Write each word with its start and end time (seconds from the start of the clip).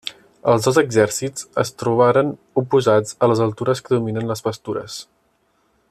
Els 0.51 0.63
dos 0.67 0.77
exèrcits 0.81 1.45
es 1.63 1.71
trobaren 1.83 2.31
oposats 2.63 3.19
a 3.27 3.29
les 3.33 3.43
altures 3.49 3.85
que 3.89 3.95
dominen 3.97 4.27
les 4.33 4.43
pastures. 4.49 4.99